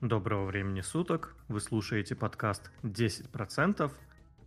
[0.00, 1.34] Доброго времени суток.
[1.48, 3.90] Вы слушаете подкаст 10%.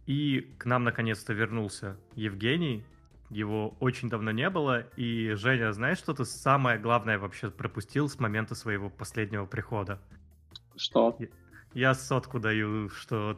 [0.07, 2.85] И к нам наконец-то вернулся Евгений.
[3.29, 4.85] Его очень давно не было.
[4.95, 9.99] И, Женя, знаешь, что ты самое главное вообще пропустил с момента своего последнего прихода?
[10.77, 11.17] Что?
[11.73, 13.37] Я сотку даю, что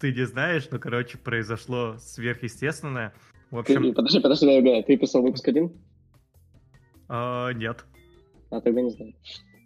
[0.00, 3.14] ты не знаешь, но, короче, произошло сверхъестественное.
[3.52, 3.80] В общем...
[3.80, 5.72] Ты, подожди, подожди, я ты писал выпуск один?
[7.08, 7.84] А, нет.
[8.50, 9.14] А, тогда не знаю.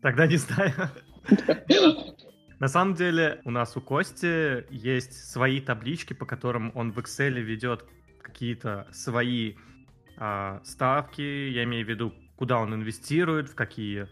[0.02, 0.74] Тогда не знаю.
[2.58, 7.40] На самом деле у нас у Кости есть свои таблички, по которым он в Excel
[7.40, 7.84] ведет
[8.20, 9.54] какие-то свои
[10.16, 14.08] э, ставки, я имею в виду, куда он инвестирует, в какие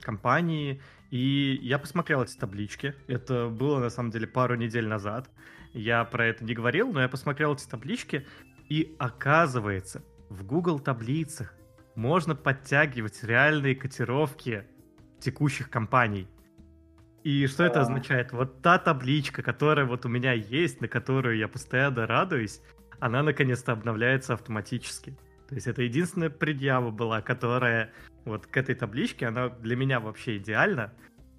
[0.00, 0.80] компании.
[1.10, 2.94] И я посмотрел эти таблички.
[3.06, 5.30] Это было на самом деле пару недель назад.
[5.72, 8.26] Я про это не говорил, но я посмотрел эти таблички,
[8.68, 11.54] и оказывается, в Google таблицах
[11.94, 14.64] можно подтягивать реальные котировки
[15.20, 16.28] текущих компаний.
[17.24, 18.32] И что это означает?
[18.32, 22.60] Вот та табличка, которая вот у меня есть, на которую я постоянно радуюсь,
[23.00, 25.10] она наконец-то обновляется автоматически.
[25.48, 27.92] То есть это единственная предъява была, которая
[28.24, 30.92] вот к этой табличке, она для меня вообще идеальна,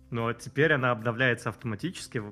[0.10, 2.24] но теперь она обновляется автоматически.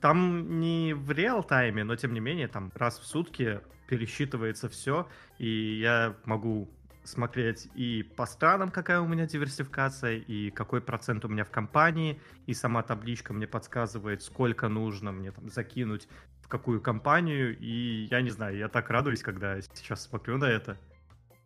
[0.00, 5.78] Там не в реал-тайме, но тем не менее, там раз в сутки пересчитывается все, и
[5.80, 6.70] я могу
[7.04, 12.20] смотреть и по странам, какая у меня диверсификация, и какой процент у меня в компании,
[12.46, 16.08] и сама табличка мне подсказывает, сколько нужно мне там закинуть
[16.42, 20.76] в какую компанию, и я не знаю, я так радуюсь, когда сейчас смотрю на это.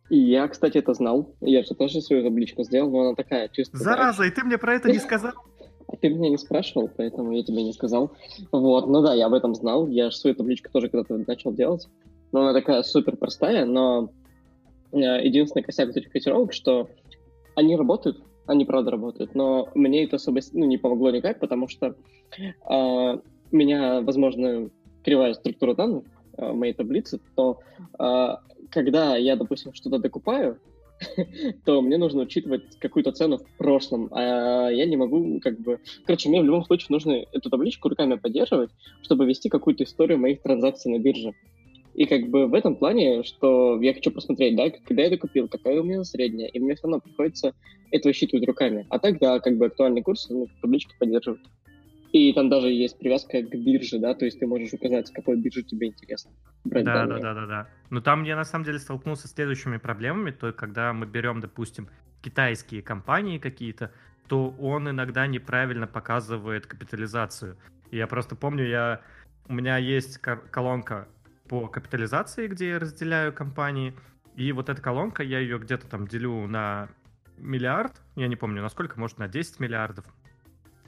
[0.09, 1.33] И я, кстати, это знал.
[1.41, 3.77] Я же тоже свою табличку сделал, но она такая чисто.
[3.77, 5.33] Зараза, и ты мне про это не сказал?
[5.87, 8.11] А ты меня не спрашивал, поэтому я тебе не сказал.
[8.51, 9.87] Вот, ну да, я об этом знал.
[9.87, 11.87] Я же свою табличку тоже когда-то начал делать.
[12.31, 14.09] Но она такая супер простая, но
[14.91, 16.89] единственный косяк этих котировок, что
[17.55, 21.95] они работают, они правда работают, но мне это особо ну, не помогло никак, потому что
[22.39, 23.19] э,
[23.51, 24.69] меня, возможно,
[25.03, 26.03] кривая структура данных
[26.37, 27.59] э, моей таблицы, то
[27.99, 28.27] э,
[28.69, 30.59] когда я, допустим, что-то докупаю,
[31.65, 35.79] то мне нужно учитывать какую-то цену в прошлом, а я не могу как бы...
[36.05, 38.71] Короче, мне в любом случае нужно эту табличку руками поддерживать,
[39.01, 41.33] чтобы вести какую-то историю моих транзакций на бирже.
[41.95, 45.47] И как бы в этом плане, что я хочу посмотреть, да, когда я это купил,
[45.47, 47.53] какая у меня средняя, и мне все равно приходится
[47.89, 48.85] это высчитывать руками.
[48.89, 51.41] А так, да, как бы актуальный курс, ну, таблички поддерживают.
[52.11, 55.63] И там даже есть привязка к бирже, да, то есть ты можешь указать, какой биржи
[55.63, 56.31] тебе интересно.
[56.65, 57.69] Брать да, да, да, да, да.
[57.89, 61.87] Но там я на самом деле столкнулся с следующими проблемами, то когда мы берем, допустим,
[62.21, 63.91] китайские компании какие-то,
[64.27, 67.55] то он иногда неправильно показывает капитализацию.
[67.91, 69.01] я просто помню, я
[69.47, 71.07] у меня есть колонка
[71.47, 73.95] по капитализации, где я разделяю компании.
[74.35, 76.89] И вот эта колонка, я ее где-то там делю на
[77.37, 80.05] миллиард, я не помню, насколько, может, на 10 миллиардов,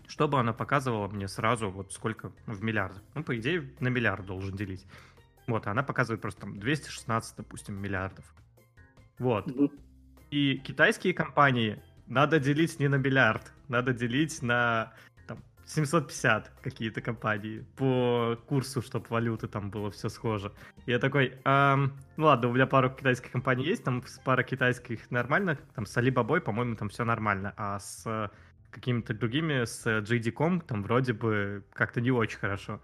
[0.08, 3.04] чтобы она показывала мне сразу вот сколько в миллиардах.
[3.16, 4.86] Ну, по идее, на миллиард должен делить.
[5.48, 8.26] Вот, она показывает просто там 216, допустим, миллиардов.
[9.18, 9.50] Вот.
[10.30, 14.94] И китайские компании надо делить не на миллиард, надо делить на
[15.68, 20.52] 750 какие-то компании по курсу, чтобы валюты там было все схоже.
[20.86, 25.58] Я такой, эм, ну ладно, у меня пару китайских компаний есть, там пара китайских нормально,
[25.76, 28.32] там с Alibaba, по-моему, там все нормально, а с
[28.72, 32.82] какими-то другими, с JD.com, там вроде бы как-то не очень хорошо.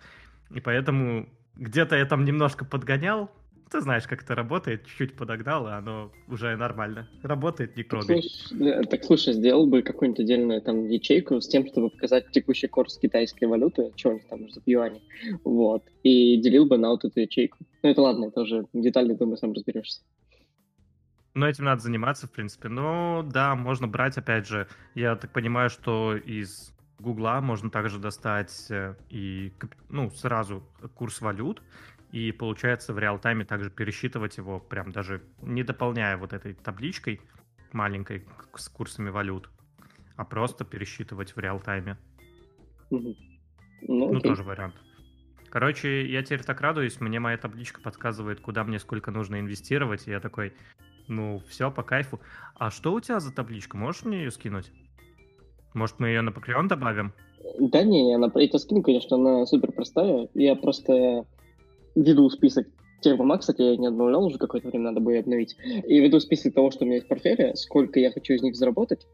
[0.50, 3.32] И поэтому где-то я там немножко подгонял,
[3.74, 7.10] ты знаешь, как это работает, чуть-чуть подогнал, и оно уже нормально.
[7.24, 8.06] Работает, не кроме.
[8.06, 12.68] Так, слушай, так, слушай, сделал бы какую-нибудь отдельную там ячейку с тем, чтобы показать текущий
[12.68, 15.02] курс китайской валюты, что у них там за юани,
[15.44, 17.58] вот, и делил бы на вот эту ячейку.
[17.82, 20.02] Ну, это ладно, это уже детали, думаю, сам разберешься.
[21.34, 22.70] Ну, этим надо заниматься, в принципе.
[22.70, 28.68] Но да, можно брать, опять же, я так понимаю, что из Гугла можно также достать
[28.70, 29.52] э, и
[29.90, 30.64] ну, сразу
[30.96, 31.62] курс валют,
[32.14, 37.20] и получается в реал-тайме также пересчитывать его, прям даже не дополняя вот этой табличкой
[37.72, 38.24] маленькой
[38.56, 39.50] с курсами валют,
[40.16, 41.98] а просто пересчитывать в реал-тайме.
[42.92, 43.16] Ну,
[43.82, 44.76] ну тоже вариант.
[45.50, 50.12] Короче, я теперь так радуюсь, мне моя табличка подсказывает, куда мне сколько нужно инвестировать, и
[50.12, 50.54] я такой,
[51.08, 52.20] ну, все, по кайфу.
[52.54, 53.76] А что у тебя за табличка?
[53.76, 54.72] Можешь мне ее скинуть?
[55.74, 57.12] Может, мы ее на Patreon добавим?
[57.60, 60.30] Да не, она, это скину, конечно, она супер простая.
[60.36, 61.26] Я просто
[61.96, 62.68] веду список
[63.02, 65.56] тех бумаг, кстати, я не обновлял уже какое-то время, надо будет обновить.
[65.64, 68.56] И веду список того, что у меня есть в портфеле, сколько я хочу из них
[68.56, 69.06] заработать,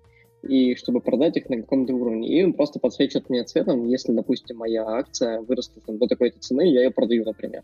[0.43, 2.29] и чтобы продать их на каком-то уровне.
[2.29, 6.71] И он просто подсвечивает мне цветом, если, допустим, моя акция вырастет там, до такой-то цены,
[6.71, 7.63] я ее продаю, например.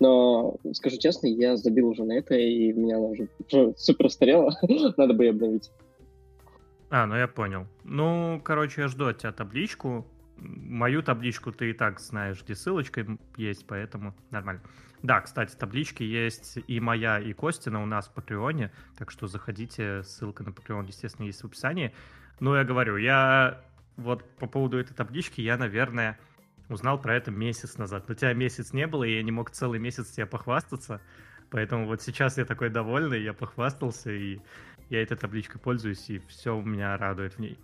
[0.00, 4.52] Но, скажу честно, я забил уже на это, и меня она уже, уже супер старела,
[4.96, 5.70] надо бы ее обновить.
[6.90, 7.66] А, ну я понял.
[7.82, 13.06] Ну, короче, я жду от тебя табличку, мою табличку ты и так знаешь, где ссылочка
[13.36, 14.62] есть, поэтому нормально.
[15.02, 20.02] Да, кстати, таблички есть и моя, и Костина у нас в Патреоне, так что заходите,
[20.02, 21.94] ссылка на Patreon, естественно, есть в описании.
[22.40, 23.62] Но я говорю, я
[23.96, 26.18] вот по поводу этой таблички, я, наверное,
[26.68, 28.08] узнал про это месяц назад.
[28.08, 31.00] Но тебя месяц не было, и я не мог целый месяц тебе похвастаться.
[31.50, 34.40] Поэтому вот сейчас я такой довольный, я похвастался, и
[34.90, 37.58] я этой табличкой пользуюсь, и все меня радует в ней.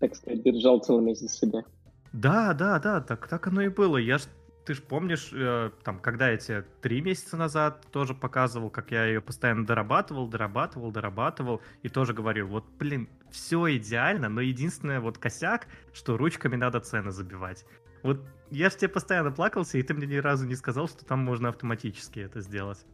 [0.00, 1.62] Так сказать, держал целый месяц себе.
[2.12, 3.96] Да, да, да, так, так оно и было.
[3.96, 4.22] Я ж,
[4.64, 9.06] ты же помнишь, э, там, когда я тебе три месяца назад тоже показывал, как я
[9.06, 15.18] ее постоянно дорабатывал, дорабатывал, дорабатывал, и тоже говорил, вот, блин, все идеально, но единственное вот
[15.18, 17.64] косяк, что ручками надо цены забивать.
[18.02, 18.20] Вот
[18.50, 21.48] я же тебе постоянно плакался, и ты мне ни разу не сказал, что там можно
[21.48, 22.84] автоматически это сделать.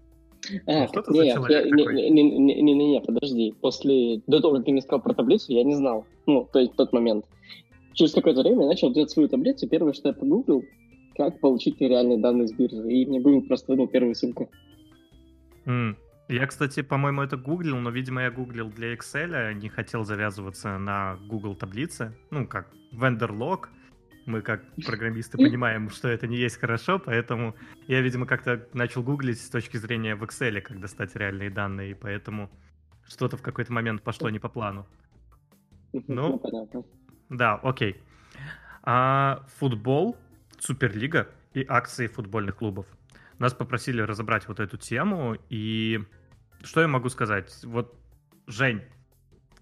[0.67, 3.55] А, ну, что нет, я, не, не, не, не, не, не, подожди.
[3.61, 6.07] После, до того, как ты мне сказал про таблицу, я не знал.
[6.27, 7.25] Ну, то есть в тот момент.
[7.99, 9.69] Через какое-то время я начал делать свою таблицу.
[9.69, 10.65] Первое, что я погуглил,
[11.17, 12.89] как получить реальные данные с биржи.
[12.89, 14.49] И мне Google просто вынул первую ссылку.
[15.67, 15.97] Mm.
[16.29, 20.79] Я, кстати, по-моему, это гуглил, но, видимо, я гуглил для Excel, а не хотел завязываться
[20.79, 22.15] на Google таблице.
[22.31, 23.67] Ну, как log,
[24.27, 27.57] мы как программисты понимаем, что это не есть хорошо, поэтому
[27.89, 31.95] я, видимо, как-то начал гуглить с точки зрения в Excel, как достать реальные данные, и
[31.95, 32.49] поэтому
[33.09, 34.87] что-то в какой-то момент пошло не по плану.
[36.07, 36.41] Ну,
[37.29, 37.97] да, окей.
[38.83, 40.17] А, футбол,
[40.59, 42.87] Суперлига и акции футбольных клубов.
[43.39, 46.01] Нас попросили разобрать вот эту тему, и
[46.63, 47.53] что я могу сказать?
[47.65, 47.95] Вот,
[48.47, 48.83] Жень,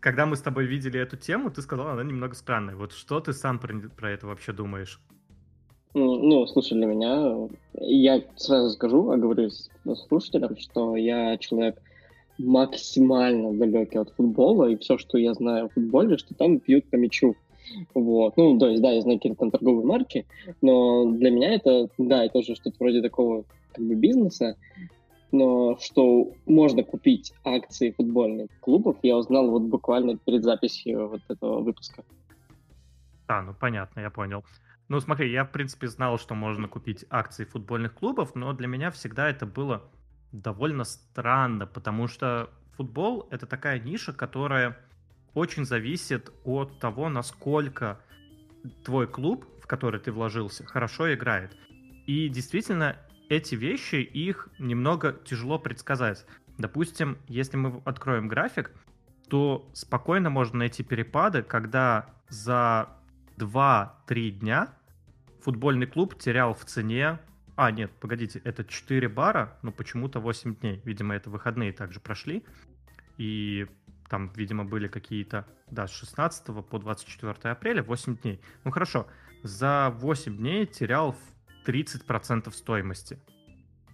[0.00, 2.76] когда мы с тобой видели эту тему, ты сказал, она немного странная.
[2.76, 5.00] Вот что ты сам про, про это вообще думаешь?
[5.94, 9.70] Ну, слушай, для меня, я сразу скажу, оговорюсь
[10.06, 11.80] слушателям, что я человек
[12.38, 16.96] максимально далекий от футбола, и все, что я знаю о футболе, что там пьют по
[16.96, 17.34] мячу.
[17.94, 18.36] Вот.
[18.36, 20.26] Ну, то есть, да, я знаю какие-то там торговые марки,
[20.62, 24.56] но для меня это, да, это уже что-то вроде такого как бы бизнеса,
[25.32, 31.60] но что можно купить акции футбольных клубов, я узнал вот буквально перед записью вот этого
[31.60, 32.04] выпуска.
[33.28, 34.44] А, ну понятно, я понял.
[34.88, 38.90] Ну смотри, я в принципе знал, что можно купить акции футбольных клубов, но для меня
[38.92, 39.82] всегда это было
[40.30, 44.78] довольно странно, потому что футбол это такая ниша, которая
[45.36, 48.00] очень зависит от того, насколько
[48.84, 51.54] твой клуб, в который ты вложился, хорошо играет.
[52.06, 52.96] И действительно,
[53.28, 56.24] эти вещи, их немного тяжело предсказать.
[56.56, 58.72] Допустим, если мы откроем график,
[59.28, 62.88] то спокойно можно найти перепады, когда за
[63.36, 64.70] 2-3 дня
[65.42, 67.18] футбольный клуб терял в цене...
[67.56, 70.80] А, нет, погодите, это 4 бара, но почему-то 8 дней.
[70.84, 72.42] Видимо, это выходные также прошли.
[73.18, 73.66] И
[74.08, 78.40] там, видимо, были какие-то, да, с 16 по 24 апреля 8 дней.
[78.64, 79.06] Ну хорошо,
[79.42, 83.18] за 8 дней терял в 30% стоимости.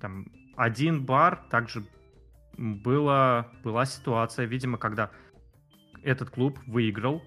[0.01, 0.27] Там
[0.57, 1.85] один бар также
[2.57, 5.11] была, была ситуация, видимо, когда
[6.03, 7.23] этот клуб выиграл,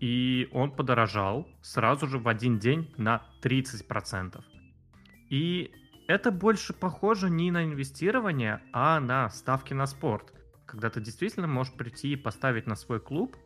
[0.00, 4.42] и он подорожал сразу же в один день на 30%.
[5.28, 5.70] И
[6.08, 10.32] это больше похоже не на инвестирование, а на ставки на спорт.
[10.72, 13.36] Когда ты действительно можешь прийти и поставить на свой клуб,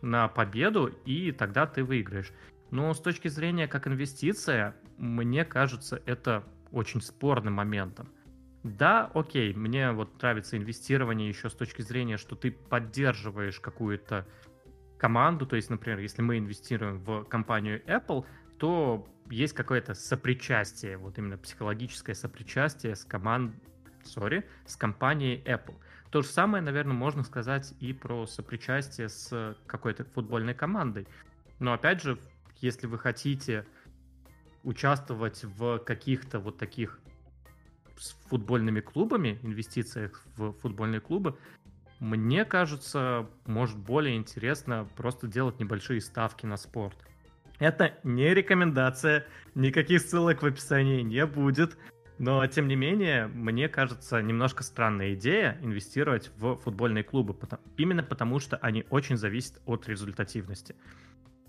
[0.00, 2.32] на победу, и тогда ты выиграешь.
[2.70, 6.42] Но с точки зрения как инвестиция, мне кажется, это
[6.72, 8.08] очень спорным моментом.
[8.62, 14.26] Да, окей, мне вот нравится инвестирование еще с точки зрения, что ты поддерживаешь какую-то
[14.96, 18.24] команду, то есть, например, если мы инвестируем в компанию Apple,
[18.56, 23.54] то есть какое-то сопричастие, вот именно психологическое сопричастие с команд,
[24.04, 25.74] sorry, с компанией Apple.
[26.10, 31.08] То же самое, наверное, можно сказать и про сопричастие с какой-то футбольной командой.
[31.58, 32.18] Но опять же,
[32.60, 33.66] если вы хотите
[34.62, 37.00] участвовать в каких-то вот таких
[37.98, 41.36] с футбольными клубами, инвестициях в футбольные клубы,
[42.00, 46.96] мне кажется, может более интересно просто делать небольшие ставки на спорт.
[47.60, 51.76] Это не рекомендация, никаких ссылок в описании не будет,
[52.18, 57.36] но тем не менее, мне кажется, немножко странная идея инвестировать в футбольные клубы,
[57.76, 60.76] именно потому что они очень зависят от результативности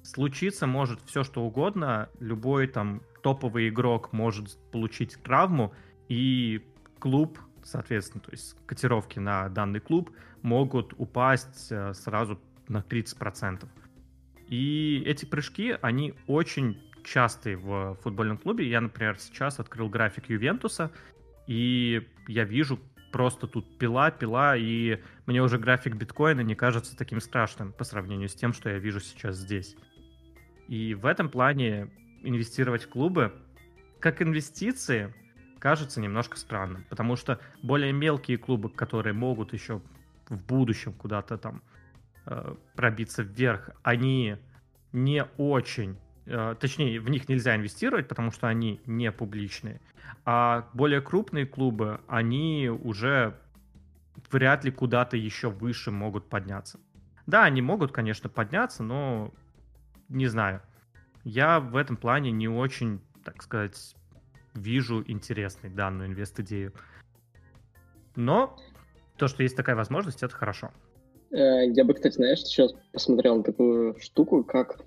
[0.05, 2.09] случиться может все, что угодно.
[2.19, 5.73] Любой там топовый игрок может получить травму,
[6.07, 6.63] и
[6.99, 13.67] клуб, соответственно, то есть котировки на данный клуб могут упасть э, сразу на 30%.
[14.47, 18.67] И эти прыжки, они очень частые в футбольном клубе.
[18.67, 20.91] Я, например, сейчас открыл график Ювентуса,
[21.47, 22.79] и я вижу
[23.11, 28.27] просто тут пила, пила, и мне уже график биткоина не кажется таким страшным по сравнению
[28.27, 29.77] с тем, что я вижу сейчас здесь.
[30.67, 31.89] И в этом плане
[32.23, 33.33] инвестировать в клубы,
[33.99, 35.13] как инвестиции,
[35.59, 39.81] кажется немножко странным, потому что более мелкие клубы, которые могут еще
[40.27, 41.63] в будущем куда-то там
[42.25, 44.37] э, пробиться вверх, они
[44.91, 49.81] не очень, точнее, в них нельзя инвестировать, потому что они не публичные.
[50.25, 53.37] А более крупные клубы, они уже
[54.31, 56.79] вряд ли куда-то еще выше могут подняться.
[57.27, 59.33] Да, они могут, конечно, подняться, но
[60.09, 60.61] не знаю.
[61.23, 63.95] Я в этом плане не очень, так сказать,
[64.53, 66.73] вижу интересной данную инвест-идею.
[68.15, 68.57] Но
[69.17, 70.71] то, что есть такая возможность, это хорошо.
[71.31, 74.83] Э, я бы, кстати, знаешь, сейчас посмотрел на такую штуку, как э,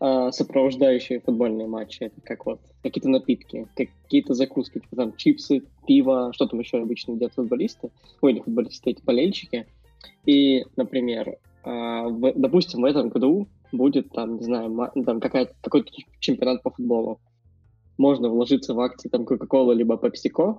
[0.00, 2.02] сопровождающие футбольные матчи.
[2.02, 7.12] Это как вот какие-то напитки, какие-то закуски, типа там чипсы, пиво, что там еще обычно
[7.12, 9.66] едят футболисты, ой, не футболисты, эти болельщики.
[10.26, 15.90] И, например, э, в, допустим, в этом году будет там, не знаю, там какая-то, какой-то
[16.20, 17.20] чемпионат по футболу.
[17.96, 20.58] Можно вложиться в акции там Coca-Cola либо PepsiCo,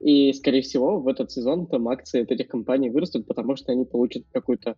[0.00, 3.84] и, скорее всего, в этот сезон там акции от этих компаний вырастут, потому что они
[3.84, 4.76] получат какую-то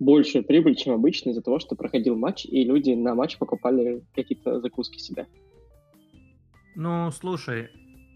[0.00, 4.60] большую прибыль, чем обычно, из-за того, что проходил матч, и люди на матч покупали какие-то
[4.60, 5.26] закуски себе.
[6.74, 7.68] Ну, слушай,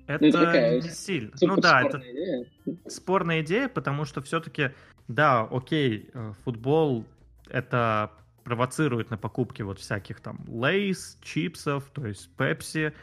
[0.09, 1.31] это, ну, это такая не сильно.
[1.41, 2.47] Ну да, это идея.
[2.89, 4.71] спорная идея, потому что все-таки,
[5.07, 7.05] да, окей, э, футбол
[7.49, 8.11] это
[8.43, 12.95] провоцирует на покупки вот всяких там лейс, чипсов, то есть пепси,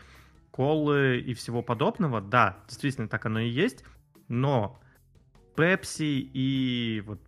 [0.55, 3.83] колы и всего подобного, да, действительно так оно и есть,
[4.29, 4.79] но
[5.57, 7.19] Pepsi и вот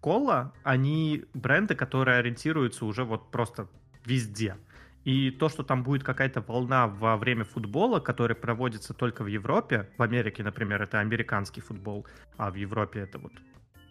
[0.00, 3.68] кола, они бренды, которые ориентируются уже вот просто
[4.04, 4.56] везде.
[5.04, 9.88] И то, что там будет какая-то волна во время футбола, который проводится только в Европе,
[9.96, 12.04] в Америке, например, это американский футбол,
[12.36, 13.32] а в Европе это вот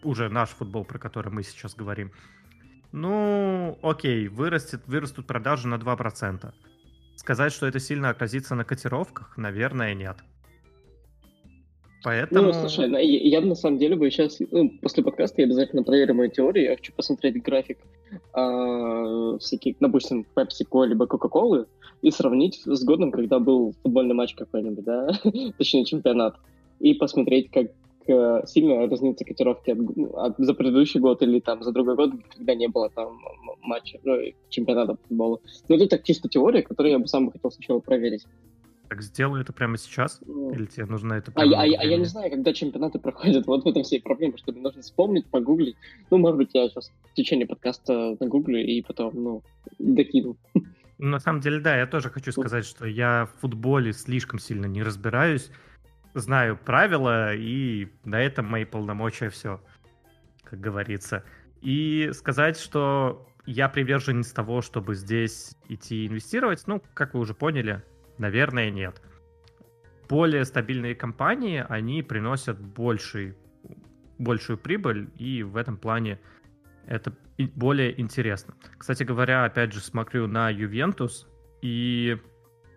[0.02, 2.12] уже наш футбол, про который мы сейчас говорим.
[2.92, 6.52] Ну, окей, вырастет, вырастут продажи на 2%.
[7.24, 10.18] Сказать, что это сильно отразится на котировках, наверное, нет.
[12.02, 12.48] Поэтому...
[12.48, 16.12] Ну, слушай, я, я на самом деле бы сейчас, ну, после подкаста я обязательно проверю
[16.12, 17.78] мою теорию, я хочу посмотреть график
[18.12, 21.66] э, всяких, допустим, PepsiCo либо Coca-Cola
[22.02, 25.08] и сравнить с годом, когда был футбольный матч какой-нибудь, да,
[25.56, 26.36] точнее чемпионат,
[26.78, 27.68] и посмотреть, как
[28.06, 32.68] сильно разнятся котировки от, от, за предыдущий год или там за другой год, когда не
[32.68, 33.20] было там
[33.62, 34.18] матча, ну,
[34.48, 35.40] чемпионата по футболу.
[35.68, 38.26] Но это так чисто теория, которую я бы сам хотел сначала проверить.
[38.88, 40.20] Так сделай это прямо сейчас?
[40.26, 43.46] Ну, Или тебе нужно это а, а, а я не знаю, когда чемпионаты проходят.
[43.54, 45.76] Вот в этом все проблемы, что нужно вспомнить, погуглить.
[46.10, 49.42] Ну, может быть, я сейчас в течение подкаста нагуглю и потом, ну,
[49.78, 50.36] докину.
[50.98, 54.66] Ну, на самом деле, да, я тоже хочу сказать, что я в футболе слишком сильно
[54.66, 55.50] не разбираюсь
[56.14, 59.60] знаю правила, и на этом мои полномочия все,
[60.44, 61.24] как говорится.
[61.60, 67.82] И сказать, что я приверженец того, чтобы здесь идти инвестировать, ну, как вы уже поняли,
[68.18, 69.02] наверное, нет.
[70.08, 73.36] Более стабильные компании, они приносят больший,
[74.18, 76.20] большую прибыль, и в этом плане
[76.86, 77.14] это
[77.54, 78.54] более интересно.
[78.78, 81.26] Кстати говоря, опять же, смотрю на Ювентус,
[81.62, 82.18] и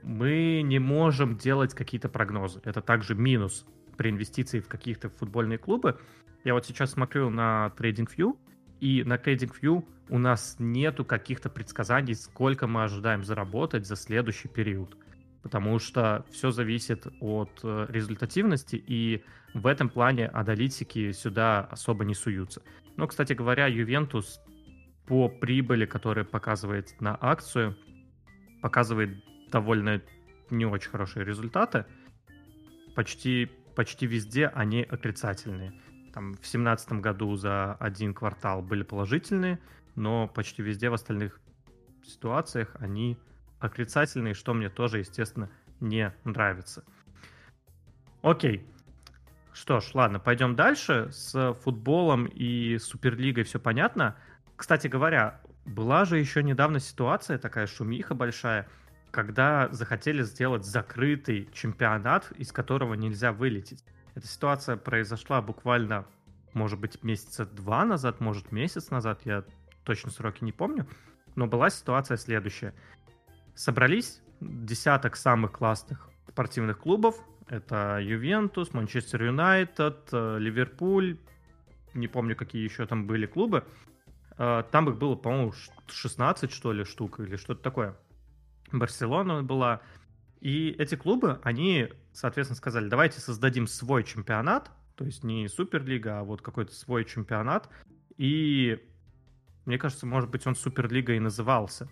[0.08, 2.62] мы не можем делать какие-то прогнозы.
[2.64, 3.66] Это также минус
[3.98, 6.00] при инвестиции в каких-то футбольные клубы.
[6.46, 8.38] Я вот сейчас смотрю на TradingView,
[8.80, 14.96] и на TradingView у нас нету каких-то предсказаний, сколько мы ожидаем заработать за следующий период.
[15.44, 19.24] Потому что все зависит от э, результативности, и
[19.54, 22.62] в этом плане аналитики сюда особо не суются.
[22.96, 24.40] Но, кстати говоря, Ювентус
[25.06, 27.78] по прибыли, которая показывает на акцию,
[28.62, 30.02] показывает довольно
[30.50, 31.86] не очень хорошие результаты.
[32.96, 35.74] Почти, почти везде они отрицательные.
[36.14, 39.60] Там в семнадцатом году за один квартал были положительные,
[39.96, 41.40] но почти везде в остальных
[42.04, 43.18] ситуациях они
[43.60, 45.50] отрицательные, что мне тоже, естественно,
[45.80, 46.84] не нравится.
[48.22, 48.66] Окей.
[49.54, 51.10] Что ж, ладно, пойдем дальше.
[51.12, 54.16] С футболом и Суперлигой все понятно.
[54.56, 58.68] Кстати говоря, была же еще недавно ситуация, такая шумиха большая,
[59.12, 63.84] когда захотели сделать закрытый чемпионат, из которого нельзя вылететь.
[64.16, 66.06] Эта ситуация произошла буквально,
[66.54, 69.44] может быть, месяца два назад, может, месяц назад, я
[69.84, 70.88] точно сроки не помню,
[71.36, 72.74] но была ситуация следующая.
[73.56, 77.16] Собрались десяток самых классных спортивных клубов,
[77.48, 81.18] это Ювентус, Манчестер Юнайтед, э, Ливерпуль,
[81.94, 83.64] не помню, какие еще там были клубы.
[84.38, 85.54] Э, там их было, по-моему,
[85.88, 87.96] 16, что ли, штук или что-то такое.
[88.72, 89.82] Барселона была.
[90.40, 96.24] И эти клубы, они, соответственно, сказали, давайте создадим свой чемпионат, то есть не Суперлига, а
[96.24, 97.70] вот какой-то свой чемпионат.
[98.18, 98.80] И
[99.66, 101.90] мне кажется, может быть, он Суперлига и назывался.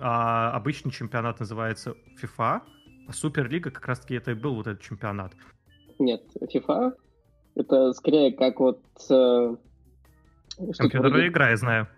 [0.00, 2.62] а обычный чемпионат называется FIFA,
[3.08, 5.32] а Суперлига как раз-таки это и был вот этот чемпионат.
[5.98, 6.94] Нет, FIFA
[7.56, 8.80] это скорее как вот...
[9.10, 9.56] Э,
[10.56, 11.28] Компьютерная вроде...
[11.28, 11.88] игра, я знаю.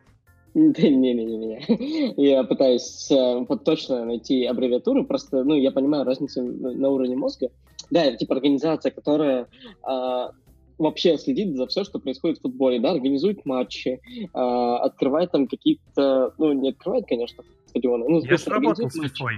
[0.78, 7.16] Не-не-не, я пытаюсь э, вот точно найти аббревиатуру, просто, ну, я понимаю разницу на уровне
[7.16, 7.50] мозга.
[7.90, 9.46] Да, это типа организация, которая
[9.82, 10.32] а,
[10.78, 14.00] вообще следит за все, что происходит в футболе, да, организует матчи,
[14.34, 18.06] а, открывает там какие-то, ну, не открывает, конечно, стадионы.
[18.08, 19.28] Ну, я же работал с FIFA.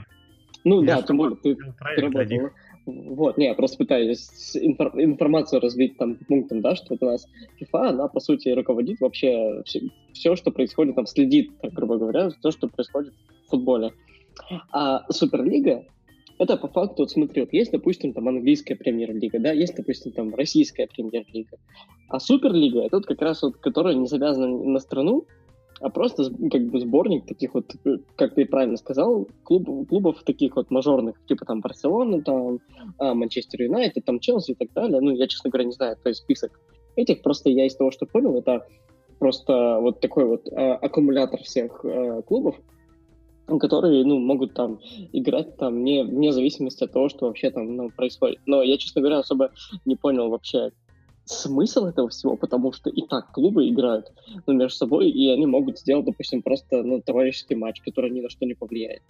[0.65, 2.51] Ну, я да, тем более, ты, ты работал.
[2.91, 7.27] Вот, не, я просто пытаюсь инфор- информацию развить там пунктом, да, что вот у нас
[7.61, 9.81] FIFA, она, по сути, руководит вообще все,
[10.13, 13.13] все, что происходит, там, следит, так, грубо говоря, то, что происходит
[13.47, 13.93] в футболе.
[14.73, 15.85] А Суперлига,
[16.39, 20.35] это по факту, вот смотри, вот есть, допустим, там английская премьер-лига, да, есть, допустим, там
[20.35, 21.59] российская премьер-лига,
[22.09, 25.27] а Суперлига, это вот как раз вот, которая не завязана на страну,
[25.81, 30.57] а просто как бы сборник таких вот, э, как ты правильно сказал, клубов, клубов таких
[30.57, 32.61] вот мажорных, типа там Барселона, там
[32.99, 35.01] а, Манчестер Юнайтед, там Челси и так далее.
[35.01, 36.61] Ну, я, честно говоря, не знаю, то есть список
[36.97, 38.67] этих, просто я из того, что понял, это
[39.19, 42.57] просто вот такой вот а, аккумулятор всех а, клубов,
[43.47, 44.81] которые, ну, могут там
[45.13, 48.39] играть там не, вне зависимости от того, что вообще там ну, происходит.
[48.45, 49.51] Но я, честно говоря, особо
[49.87, 50.73] не понял вообще,
[51.31, 54.13] смысл этого всего, потому что и так клубы играют
[54.47, 58.29] ну, между собой, и они могут сделать, допустим, просто ну, товарищеский матч, который ни на
[58.29, 59.03] что не повлияет.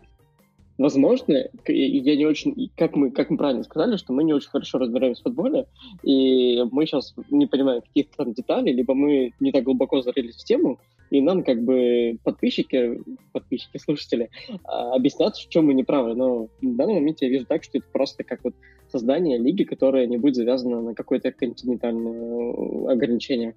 [0.78, 4.78] Возможно, я не очень, как мы, как мы правильно сказали, что мы не очень хорошо
[4.78, 5.66] разбираемся в футболе,
[6.02, 10.44] и мы сейчас не понимаем каких-то там деталей, либо мы не так глубоко зарылись в
[10.44, 10.78] тему,
[11.10, 13.00] и нам как бы подписчики,
[13.32, 14.30] подписчики, слушатели,
[14.64, 16.14] а, объяснят, в чем мы неправы.
[16.14, 18.54] Но в данном моменте я вижу так, что это просто как вот
[18.88, 23.54] создание лиги, которая не будет завязана на какое-то континентальное э, ограничение.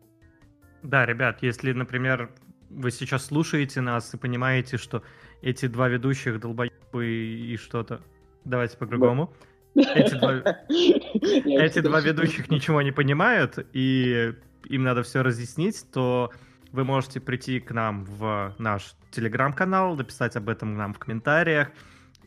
[0.81, 2.31] Да, ребят, если, например,
[2.69, 5.03] вы сейчас слушаете нас и понимаете, что
[5.41, 8.01] эти два ведущих долбоебы и что-то...
[8.45, 9.31] Давайте по-другому.
[9.75, 10.33] Эти два...
[10.69, 14.33] эти два ведущих ничего не понимают, и
[14.65, 16.31] им надо все разъяснить, то
[16.73, 21.69] вы можете прийти к нам в наш телеграм-канал, написать об этом нам в комментариях,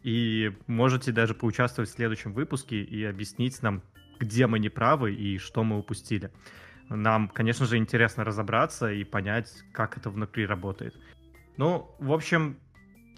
[0.03, 3.83] и можете даже поучаствовать в следующем выпуске и объяснить нам,
[4.21, 6.31] где мы не правы и что мы упустили.
[6.89, 10.95] Нам, конечно же, интересно разобраться и понять, как это внутри работает.
[11.57, 12.57] Ну, в общем,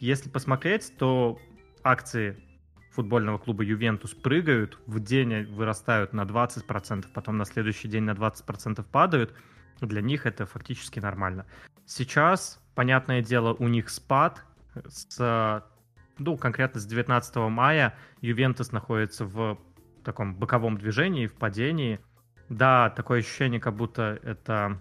[0.01, 1.39] если посмотреть, то
[1.85, 2.43] акции
[2.93, 8.83] футбольного клуба Ювентус прыгают, в день вырастают на 20%, потом на следующий день на 20%
[8.91, 9.35] падают.
[9.81, 11.47] Для них это фактически нормально.
[11.87, 14.45] Сейчас, понятное дело, у них спад
[14.87, 15.63] с
[16.19, 19.59] ну, конкретно с 19 мая Ювентус находится в
[20.05, 22.01] таком боковом движении, в падении.
[22.49, 24.81] Да, такое ощущение, как будто это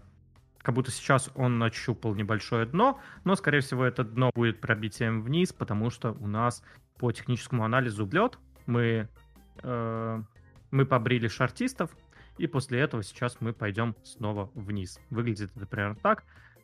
[0.62, 5.54] как будто сейчас он нащупал небольшое дно, но, скорее всего, это дно будет пробитием вниз,
[5.54, 6.62] потому что у нас
[6.98, 9.08] по техническому анализу блед, мы,
[9.64, 10.22] э,
[10.72, 11.96] мы побрили шартистов,
[12.38, 15.00] и после этого сейчас мы пойдем снова вниз.
[15.10, 16.24] Выглядит это примерно так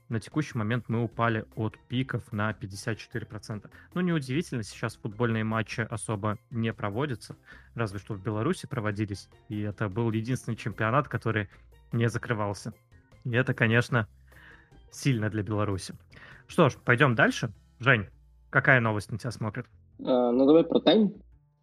[0.09, 3.69] на текущий момент мы упали от пиков на 54%.
[3.93, 7.35] Ну, неудивительно, сейчас футбольные матчи особо не проводятся,
[7.73, 11.49] разве что в Беларуси проводились, и это был единственный чемпионат, который
[11.91, 12.73] не закрывался.
[13.23, 14.07] И это, конечно,
[14.91, 15.95] сильно для Беларуси.
[16.47, 17.51] Что ж, пойдем дальше.
[17.79, 18.07] Жень,
[18.49, 19.65] какая новость на тебя смотрит?
[19.99, 21.13] А, ну, давай про тайм.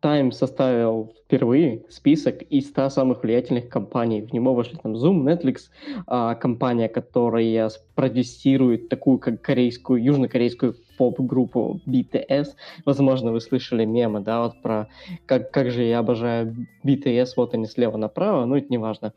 [0.03, 4.23] Time составил впервые список из 100 самых влиятельных компаний.
[4.23, 5.69] В него вошли там Zoom, Netflix,
[6.07, 12.49] а, компания, которая продюсирует такую как корейскую, южнокорейскую поп-группу BTS.
[12.85, 14.89] Возможно, вы слышали мемы, да, вот про
[15.27, 19.13] как, как же я обожаю BTS, вот они слева направо, но это не важно.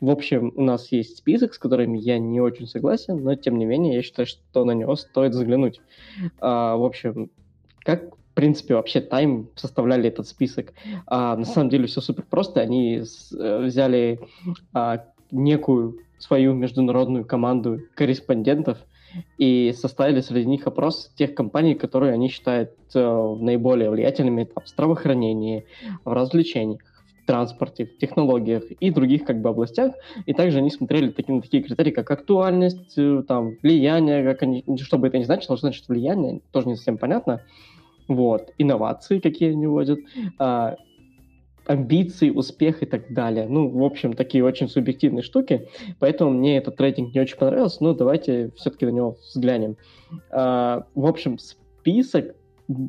[0.00, 3.66] В общем, у нас есть список, с которыми я не очень согласен, но тем не
[3.66, 5.80] менее я считаю, что на него стоит взглянуть.
[6.40, 7.30] А, в общем,
[7.84, 10.72] как принципе, вообще Time составляли этот список.
[11.06, 12.60] А, на самом деле все супер просто.
[12.60, 14.18] Они с, э, взяли
[14.72, 18.78] а, некую свою международную команду корреспондентов
[19.36, 24.68] и составили среди них опрос тех компаний, которые они считают э, наиболее влиятельными там, в
[24.68, 25.66] здравоохранении,
[26.06, 26.80] в развлечениях,
[27.22, 29.92] в транспорте, в технологиях и других как бы областях.
[30.24, 34.64] И также они смотрели такие, на такие критерии, как актуальность, э, там, влияние, как они,
[34.80, 37.42] что бы это ни значило, что значит влияние, тоже не совсем понятно
[38.10, 40.00] вот, инновации, какие они вводят,
[40.38, 40.76] а,
[41.66, 43.46] амбиции, успех и так далее.
[43.48, 45.68] Ну, в общем, такие очень субъективные штуки,
[46.00, 49.76] поэтому мне этот рейтинг не очень понравился, но давайте все-таки на него взглянем.
[50.30, 52.34] А, в общем, список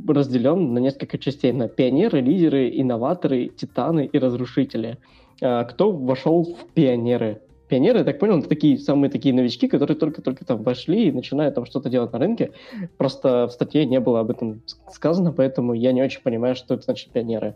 [0.07, 4.97] разделен на несколько частей, на пионеры, лидеры, инноваторы, титаны и разрушители.
[5.41, 7.41] А, кто вошел в пионеры?
[7.71, 11.55] Пионеры, я так понял, это такие самые такие новички, которые только-только там вошли и начинают
[11.55, 12.51] там что-то делать на рынке.
[12.97, 16.83] Просто в статье не было об этом сказано, поэтому я не очень понимаю, что это
[16.83, 17.55] значит пионеры.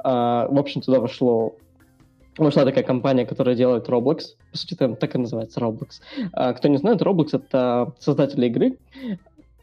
[0.00, 1.54] А, в общем, туда вошло
[2.38, 4.20] Вошла такая компания, которая делает Roblox.
[4.50, 6.00] По сути, там так и называется Roblox.
[6.32, 8.78] А, кто не знает, Roblox— это создатели игры,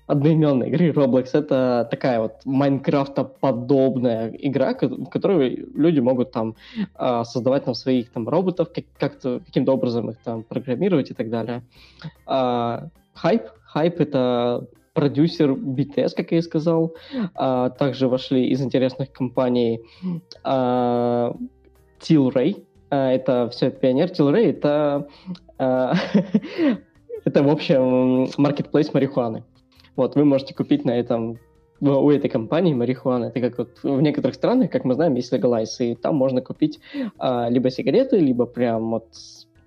[0.09, 1.29] одноименной игры Roblox.
[1.33, 6.55] Это такая вот Майнкрафта-подобная игра, в которой люди могут там
[6.95, 11.63] а, создавать там своих там роботов, как-то каким-то образом их там программировать и так далее.
[12.25, 13.43] Хайп.
[13.65, 16.95] Хайп— это продюсер BTS, как я и сказал.
[17.35, 19.81] А, также вошли из интересных компаний
[20.43, 21.35] а,
[21.99, 22.65] Tilray.
[22.89, 24.07] А, это все пионер.
[24.07, 25.07] Tilray— это,
[25.57, 25.93] а,
[27.25, 29.43] это, в общем, marketplace марихуаны.
[29.99, 31.39] Вот, вы можете купить на этом
[31.81, 33.25] у этой компании марихуана.
[33.25, 36.79] Это как вот в некоторых странах, как мы знаем, есть легалайз, и там можно купить
[37.17, 39.09] а, либо сигареты, либо прям вот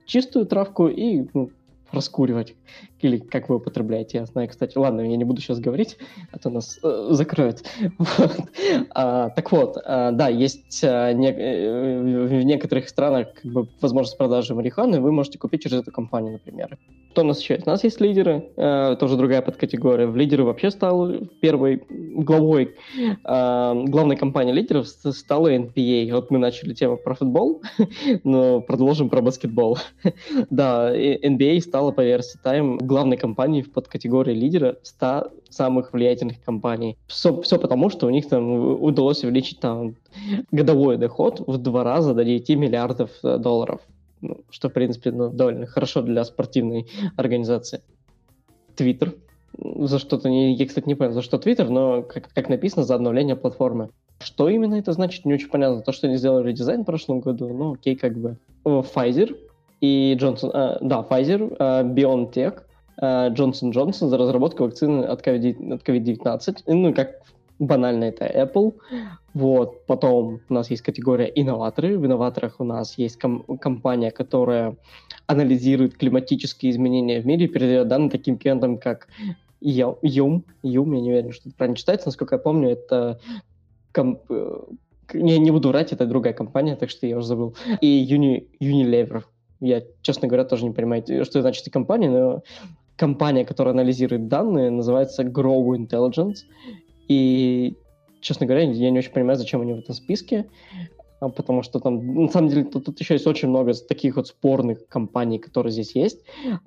[0.07, 1.51] чистую травку и ну,
[1.90, 2.55] раскуривать.
[3.02, 4.78] Или как вы употребляете, я знаю, кстати.
[4.78, 5.98] Ладно, я не буду сейчас говорить,
[6.30, 7.64] а то нас э, закроют.
[7.98, 8.48] Вот.
[8.94, 14.18] А, так вот, а, да, есть а, не, э, в некоторых странах как бы, возможность
[14.18, 16.78] продажи марихуаны, вы можете купить через эту компанию, например.
[17.12, 17.66] Кто у нас еще есть?
[17.66, 20.06] У нас есть лидеры, э, тоже другая подкатегория.
[20.06, 26.12] В лидеры вообще стал первой главой э, главной компании лидеров стала NBA.
[26.14, 27.62] Вот мы начали тему про футбол,
[28.24, 29.78] но продолжим про баскетбол.
[30.50, 36.98] да, NBA стала по версии Time главной компании в подкатегории лидера 100 самых влиятельных компаний.
[37.07, 39.94] Все, все потому, что у них там удалось увеличить там
[40.50, 43.81] годовой доход в два раза до 9 миллиардов э, долларов.
[44.20, 47.81] Ну, что, в принципе, ну, довольно хорошо для спортивной организации.
[48.76, 49.14] Твиттер.
[49.59, 52.94] За что-то, не, я, кстати, не понял, за что Твиттер, но, как, как написано, за
[52.94, 53.88] обновление платформы.
[54.18, 55.81] Что именно это значит, не очень понятно.
[55.81, 58.37] То, что они сделали дизайн в прошлом году, ну, окей, как бы.
[58.64, 59.35] Pfizer
[59.81, 62.62] и Johnson, э, да, Pfizer, э, BioNTech,
[63.00, 66.57] Джонсон э, Джонсон за разработку вакцины от COVID-19.
[66.66, 67.22] Ну, как
[67.59, 68.74] банально это Apple.
[69.35, 69.87] Вот.
[69.87, 71.98] Потом у нас есть категория инноваторы.
[71.98, 74.76] В инноваторах у нас есть ком- компания, которая
[75.26, 79.09] анализирует климатические изменения в мире и передает данные таким клиентам, как
[79.61, 79.96] Юм.
[80.02, 82.09] Юм, я не уверен, что это правильно читается.
[82.09, 83.20] Насколько я помню, это
[83.92, 84.20] комп...
[85.12, 87.55] я не буду врать, это другая компания, так что я уже забыл.
[87.81, 88.48] И Uni...
[88.61, 89.22] Unilever.
[89.61, 92.42] Я, честно говоря, тоже не понимаю, что значит эта компания, но
[93.02, 96.44] компания, которая анализирует данные, называется Grow Intelligence.
[97.08, 97.74] И,
[98.20, 100.46] честно говоря, я не очень понимаю, зачем они в этом списке,
[101.28, 104.87] потому что там, на самом деле, тут, тут еще есть очень много таких вот спорных
[104.88, 106.20] компаний, которые здесь есть.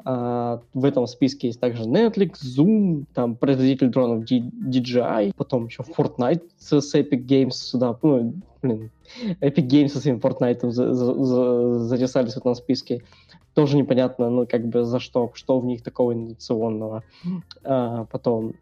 [0.03, 6.43] А, в этом списке есть также Netflix, Zoom, там производитель дронов DJI, потом еще Fortnite
[6.57, 8.91] с Epic Games сюда, ну, блин,
[9.41, 13.03] Epic Games со своим Fortnite за, за, за, затесались в этом списке
[13.55, 17.03] тоже непонятно, ну, как бы за что, что в них такого инновационного.
[17.63, 18.53] А, потом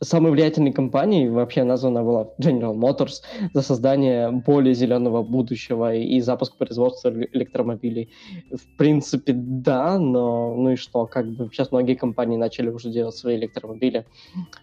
[0.00, 6.56] самой влиятельной компанией вообще названа была General Motors за создание более зеленого будущего и запуск
[6.56, 8.10] производства электромобилей.
[8.50, 13.14] В принципе, да, но ну и что, как бы сейчас многие компании начали уже делать
[13.14, 14.06] свои электромобили.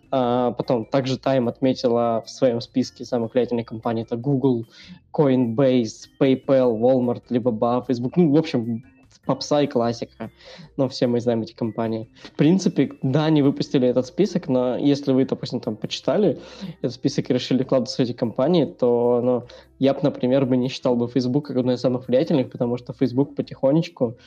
[0.10, 4.65] А, потом также Time отметила в своем списке самых влиятельных компаний это Google,
[5.13, 8.17] Coinbase, PayPal, Walmart, Alibaba, Facebook.
[8.17, 8.84] Ну, в общем,
[9.27, 10.31] попса и классика.
[10.77, 12.09] Но все мы знаем эти компании.
[12.23, 16.39] В принципе, да, они выпустили этот список, но если вы, допустим, там почитали
[16.81, 19.43] этот список и решили вкладываться в эти компании, то ну,
[19.79, 23.35] я бы, например, бы не считал бы Facebook одной из самых влиятельных, потому что Facebook
[23.35, 24.17] потихонечку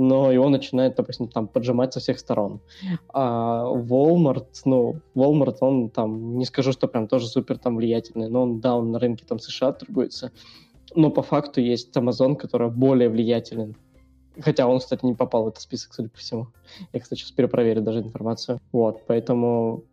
[0.00, 2.60] но его начинает, допустим, там поджимать со всех сторон.
[3.12, 8.42] А Walmart, ну, Walmart, он там, не скажу, что прям тоже супер там влиятельный, но
[8.42, 10.30] он, да, он на рынке там США торгуется,
[10.94, 13.74] но по факту есть Amazon, который более влиятелен
[14.40, 16.48] Хотя он, кстати, не попал в этот список, судя по всему.
[16.92, 18.60] Я, кстати, сейчас перепроверю даже информацию.
[18.72, 19.84] Вот, поэтому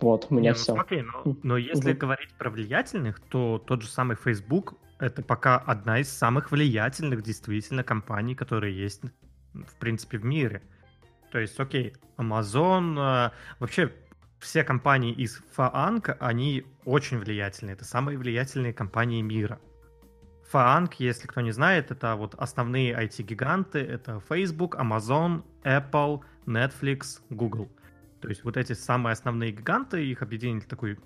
[0.00, 0.72] вот, у меня не, все.
[0.72, 2.00] Ну, смотри, но, но если угу.
[2.00, 7.82] говорить про влиятельных, то тот же самый Facebook это пока одна из самых влиятельных действительно
[7.82, 9.02] компаний, которые есть,
[9.52, 10.62] в принципе, в мире.
[11.30, 13.92] То есть, окей, Amazon, э, вообще
[14.38, 17.74] все компании из Фаанг, они очень влиятельные.
[17.74, 19.58] Это самые влиятельные компании мира.
[20.48, 23.80] Фаанг, если кто не знает, это вот основные IT-гиганты.
[23.80, 27.68] Это Facebook, Amazon, Apple, Netflix, Google.
[28.20, 30.98] То есть вот эти самые основные гиганты, их объединили в такую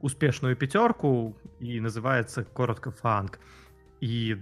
[0.00, 3.38] успешную пятерку и называется коротко Фаанг.
[4.00, 4.38] И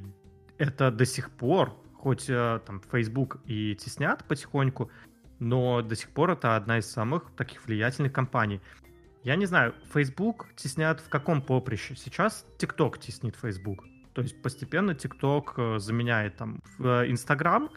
[0.56, 4.90] это до сих пор, хоть э, там Facebook и теснят потихоньку,
[5.38, 8.60] но до сих пор это одна из самых таких влиятельных компаний.
[9.24, 11.96] Я не знаю, Facebook теснят в каком поприще?
[11.96, 13.84] Сейчас TikTok теснит Facebook.
[14.18, 17.70] То есть постепенно TikTok э, заменяет там Instagram,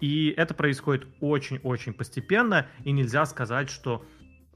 [0.00, 4.06] И это происходит очень-очень постепенно, и нельзя сказать, что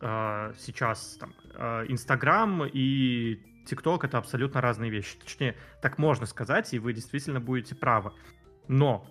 [0.00, 5.18] э, сейчас там э, Инстаграм и ТикТок это абсолютно разные вещи.
[5.18, 8.12] Точнее, так можно сказать, и вы действительно будете правы.
[8.68, 9.04] Но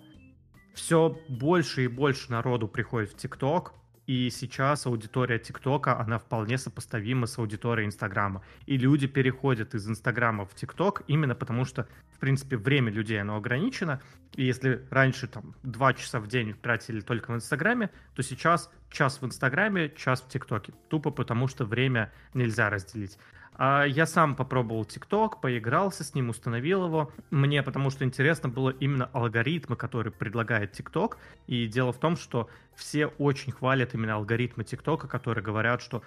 [0.74, 3.74] все больше и больше народу приходит в ТикТок,
[4.08, 8.42] и сейчас аудитория ТикТока, она вполне сопоставима с аудиторией Инстаграма.
[8.64, 13.36] И люди переходят из Инстаграма в ТикТок именно потому, что, в принципе, время людей, оно
[13.36, 14.00] ограничено.
[14.34, 19.20] И если раньше там два часа в день тратили только в Инстаграме, то сейчас час
[19.20, 20.72] в Инстаграме, час в ТикТоке.
[20.88, 23.18] Тупо потому, что время нельзя разделить.
[23.58, 27.12] А я сам попробовал ТикТок, поигрался с ним, установил его.
[27.30, 31.18] Мне потому что интересно было именно алгоритмы, которые предлагает ТикТок.
[31.48, 36.04] И дело в том, что все очень хвалят именно алгоритмы ТикТока, которые говорят, что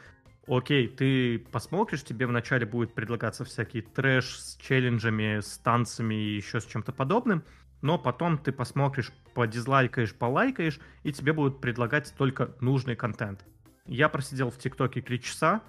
[0.47, 6.61] окей, ты посмотришь, тебе вначале будет предлагаться всякий трэш с челленджами, с танцами и еще
[6.61, 7.43] с чем-то подобным,
[7.81, 13.43] но потом ты посмотришь, подизлайкаешь, полайкаешь, и тебе будут предлагать только нужный контент.
[13.85, 15.61] Я просидел в ТикТоке три часа,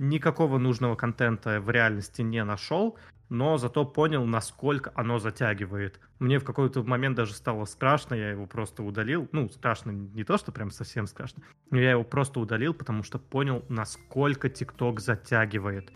[0.00, 6.00] никакого нужного контента в реальности не нашел, но зато понял, насколько оно затягивает.
[6.18, 9.28] Мне в какой-то момент даже стало страшно, я его просто удалил.
[9.30, 13.18] Ну, страшно не то, что прям совсем страшно, но я его просто удалил, потому что
[13.18, 15.92] понял, насколько ТикТок затягивает.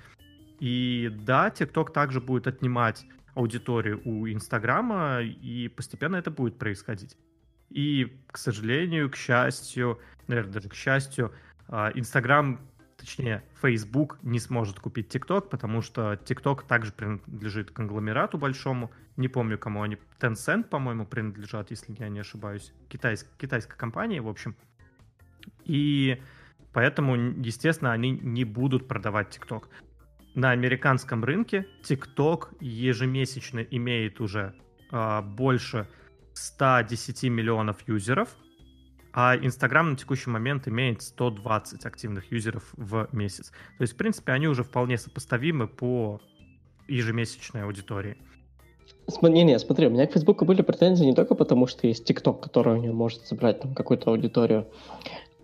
[0.61, 7.17] И да, ТикТок также будет отнимать аудиторию у Инстаграма, и постепенно это будет происходить.
[7.71, 11.33] И, к сожалению, к счастью, наверное, даже к счастью,
[11.67, 12.61] а, Инстаграм
[13.05, 18.91] точнее, Facebook не сможет купить TikTok, потому что TikTok также принадлежит конгломерату большому.
[19.17, 19.99] Не помню, кому они.
[20.19, 22.73] Tencent, по-моему, принадлежат, если я не ошибаюсь.
[22.89, 24.57] Китайск, китайской компании, в общем.
[25.65, 26.21] И
[26.73, 29.65] поэтому, естественно, они не будут продавать TikTok.
[30.35, 34.55] На американском рынке TikTok ежемесячно имеет уже
[34.91, 35.89] э, больше
[36.33, 38.37] 110 миллионов юзеров,
[39.15, 43.51] а Инстаграм на текущий момент имеет 120 активных юзеров в месяц.
[43.79, 46.21] То есть, в принципе, они уже вполне сопоставимы по
[46.89, 48.17] ежемесячной аудитории.
[49.23, 52.75] Не-не, смотри, у меня к Фейсбуку были претензии не только потому, что есть ТикТок, который
[52.75, 54.67] у него может собрать там какую-то аудиторию,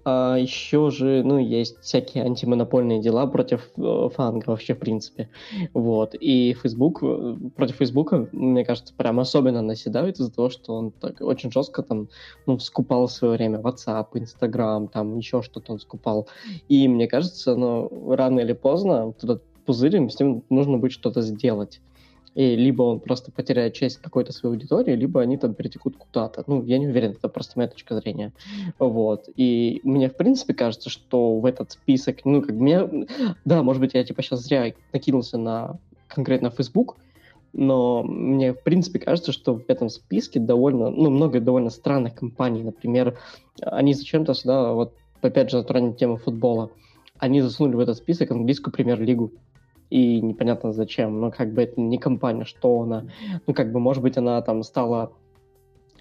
[0.05, 5.29] а еще же, ну, есть всякие антимонопольные дела против э, фанга вообще, в принципе.
[5.75, 6.15] Вот.
[6.15, 11.21] И Facebook, э, против Фейсбука, мне кажется, прям особенно наседают из-за того, что он так
[11.21, 12.09] очень жестко там,
[12.47, 16.29] ну, скупал в свое время WhatsApp, Instagram, там еще что-то он скупал.
[16.69, 21.23] И мне кажется, ну, рано или поздно вот этот пузырь, с ним нужно будет что-то
[21.23, 21.81] сделать
[22.35, 26.45] и либо он просто потеряет часть какой-то своей аудитории, либо они там перетекут куда-то.
[26.47, 28.33] Ну, я не уверен, это просто моя точка зрения.
[28.79, 29.29] Вот.
[29.37, 33.07] И мне, в принципе, кажется, что в этот список, ну, как мне...
[33.45, 36.97] Да, может быть, я, типа, сейчас зря накинулся на конкретно Facebook,
[37.53, 42.63] но мне, в принципе, кажется, что в этом списке довольно, ну, много довольно странных компаний.
[42.63, 43.19] Например,
[43.61, 46.71] они зачем-то сюда, вот, опять же, затронуть тему футбола,
[47.19, 49.33] они засунули в этот список английскую премьер-лигу
[49.91, 53.07] и непонятно зачем, но как бы это не компания, что она,
[53.47, 55.13] ну как бы, может быть, она там стала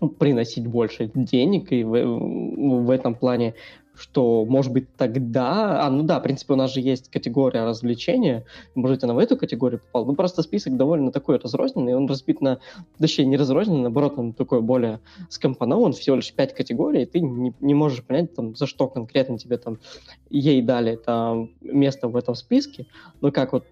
[0.07, 3.55] приносить больше денег, и в, в этом плане,
[3.95, 5.85] что, может быть, тогда...
[5.85, 9.17] А, ну да, в принципе, у нас же есть категория развлечения, может быть, она в
[9.17, 10.05] эту категорию попала.
[10.05, 12.59] Ну, просто список довольно такой разрозненный, он разбит на...
[12.97, 17.53] Точнее, не разрозненный, наоборот, он такой более скомпонован, всего лишь пять категорий, и ты не,
[17.59, 19.79] не можешь понять, там, за что конкретно тебе там
[20.29, 22.85] ей дали там место в этом списке.
[23.19, 23.65] Ну, как вот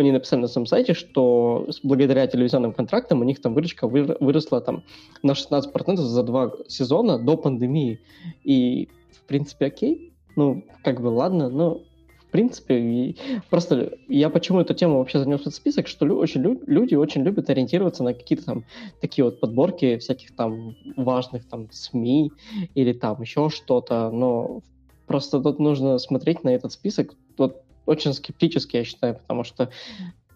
[0.00, 4.82] они написали на своем сайте, что благодаря телевизионным контрактам у них там выручка выросла там
[5.22, 8.00] на 16% за два сезона до пандемии.
[8.42, 10.12] И, в принципе, окей.
[10.36, 11.82] Ну, как бы ладно, но
[12.26, 13.16] в принципе, и
[13.48, 16.96] просто я почему эту тему вообще занес в этот список, что лю- очень лю- люди
[16.96, 18.64] очень любят ориентироваться на какие-то там
[19.00, 22.32] такие вот подборки всяких там важных там СМИ
[22.74, 24.62] или там еще что-то, но
[25.06, 29.70] просто тут нужно смотреть на этот список вот очень скептически, я считаю, потому что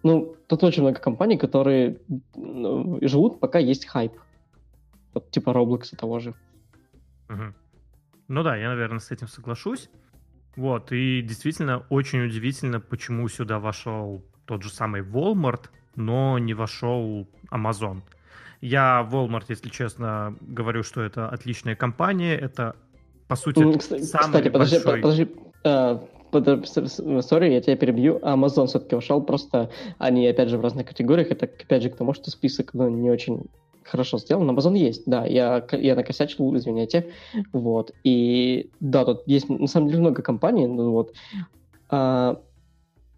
[0.02, 1.98] ну, тут очень много компаний, которые
[2.36, 4.12] ну, живут, пока есть хайп.
[5.14, 6.34] Вот типа Roblox того же.
[7.28, 7.54] Угу.
[8.28, 9.90] Ну да, я, наверное, с этим соглашусь.
[10.56, 17.28] Вот, и действительно очень удивительно, почему сюда вошел тот же самый Walmart, но не вошел
[17.50, 18.02] Amazon.
[18.60, 22.74] Я Walmart, если честно, говорю, что это отличная компания, это,
[23.28, 25.00] по сути, кстати, самый кстати, подожди, большой...
[25.00, 25.28] подожди,
[25.64, 31.30] а, сори, я тебя перебью, Amazon все-таки ушел, просто они, опять же, в разных категориях,
[31.30, 33.46] это, опять же, к тому, что список, ну, не очень
[33.84, 34.50] хорошо сделан.
[34.50, 37.10] Amazon есть, да, я, я накосячил, извиняйте,
[37.52, 41.12] вот, и да, тут есть, на самом деле, много компаний, ну, вот,
[41.88, 42.40] а,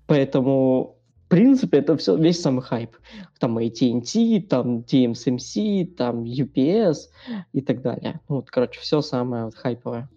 [0.07, 0.97] поэтому
[1.31, 2.97] принципе, это все, весь самый хайп.
[3.39, 7.09] Там AT&T, там TMSMC, там UPS
[7.53, 8.21] и так далее.
[8.29, 10.09] Ну, вот, короче, все самое вот хайповое.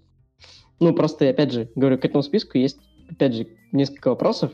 [0.84, 4.52] Ну, просто, опять же, говорю, к этому списку есть, опять же, несколько вопросов,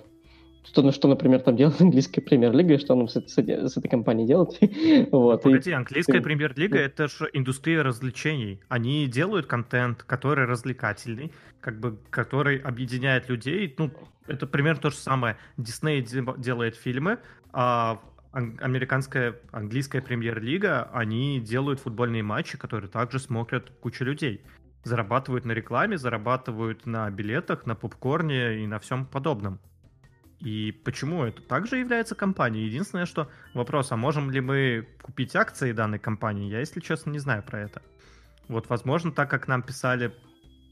[0.63, 4.57] что, что, например, там делает английская премьер-лига, что он с, с, с этой компанией делает.
[5.11, 5.41] вот.
[5.41, 8.59] Погоди, английская премьер-лига— это же индустрия развлечений.
[8.67, 13.73] Они делают контент, который развлекательный, как бы, который объединяет людей.
[13.77, 13.91] Ну,
[14.27, 15.37] это примерно то же самое.
[15.57, 16.05] Дисней
[16.37, 17.17] делает фильмы,
[17.51, 17.99] а
[18.31, 24.41] американская, английская премьер-лига, они делают футбольные матчи, которые также смотрят куча людей.
[24.83, 29.59] Зарабатывают на рекламе, зарабатывают на билетах, на попкорне и на всем подобном.
[30.39, 32.65] И почему это также является компанией?
[32.65, 36.49] Единственное, что вопрос, а можем ли мы купить акции данной компании?
[36.49, 37.81] Я, если честно, не знаю про это.
[38.47, 40.15] Вот, возможно, так как нам писали,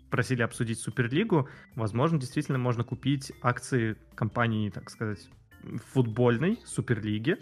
[0.10, 5.30] просили обсудить Суперлигу, возможно, действительно можно купить акции компании, так сказать,
[5.92, 7.38] футбольной Суперлиги.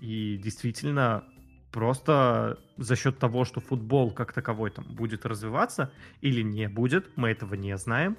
[0.00, 1.24] И действительно,
[1.72, 7.30] просто за счет того, что футбол как таковой там будет развиваться или не будет, мы
[7.30, 8.16] этого не знаем,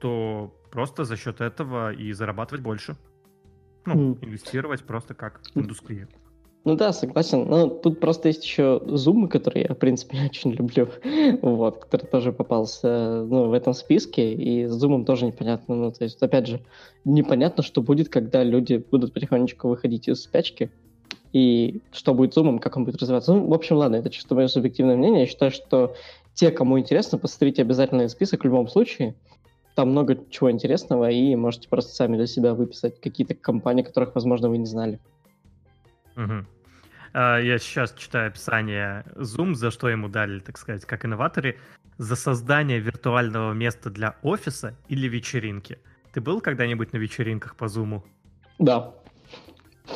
[0.00, 2.96] то просто за счет этого и зарабатывать больше.
[3.86, 4.24] Ну, mm.
[4.24, 6.08] инвестировать просто как в индустрию.
[6.64, 7.48] Ну да, согласен.
[7.48, 10.88] Но тут просто есть еще Zoom, который я, в принципе, очень люблю,
[11.42, 15.74] вот, который тоже попался ну, в этом списке, и с Zoom тоже непонятно.
[15.74, 16.60] Ну, то есть, опять же,
[17.04, 20.70] непонятно, что будет, когда люди будут потихонечку выходить из спячки,
[21.32, 23.32] и что будет Zoom, как он будет развиваться.
[23.32, 25.20] Ну, в общем, ладно, это чисто мое субъективное мнение.
[25.20, 25.94] Я считаю, что
[26.34, 29.14] те, кому интересно, посмотрите обязательно список в любом случае.
[29.76, 34.48] Там много чего интересного, и можете просто сами для себя выписать какие-то компании, которых, возможно,
[34.48, 34.98] вы не знали.
[36.16, 36.46] Угу.
[37.14, 41.58] Я сейчас читаю описание Zoom, за что ему дали, так сказать, как инноваторы,
[41.98, 45.78] за создание виртуального места для офиса или вечеринки.
[46.12, 48.02] Ты был когда-нибудь на вечеринках по Zoom?
[48.58, 48.92] Да.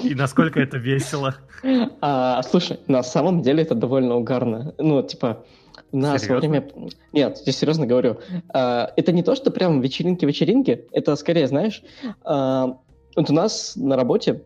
[0.02, 1.36] И насколько это весело?
[2.00, 4.74] А, слушай, на самом деле это довольно угарно.
[4.78, 5.44] Ну, типа,
[5.92, 6.68] на свое время...
[7.12, 8.18] Нет, я серьезно говорю.
[8.52, 10.86] А, это не то, что прям вечеринки-вечеринки.
[10.92, 11.82] Это скорее, знаешь,
[12.22, 12.78] а,
[13.16, 14.42] вот у нас на работе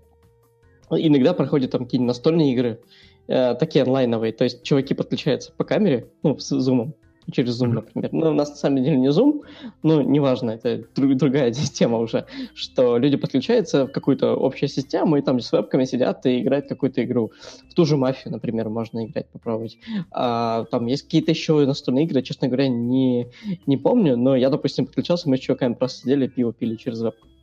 [0.90, 2.80] иногда проходят там какие-нибудь настольные игры,
[3.28, 4.32] а, такие онлайновые.
[4.32, 6.94] То есть чуваки подключаются по камере, ну, с зумом
[7.30, 8.10] через Zoom, например.
[8.12, 9.42] Ну, у нас на самом деле не Zoom,
[9.82, 15.22] но неважно, это друг, другая тема уже, что люди подключаются в какую-то общую систему, и
[15.22, 17.32] там с вебками сидят и играют какую-то игру.
[17.70, 19.78] В ту же мафию, например, можно играть, попробовать.
[20.10, 23.28] А, там есть какие-то еще настольные игры, честно говоря, не,
[23.66, 27.26] не помню, но я, допустим, подключался, мы с чуваками просто сидели, пиво пили через вебку.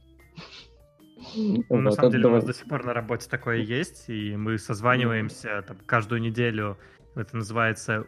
[1.36, 4.58] Ну, на самом деле у нас до сих пор на работе такое есть, и мы
[4.58, 6.78] созваниваемся там, каждую неделю.
[7.16, 8.06] Это называется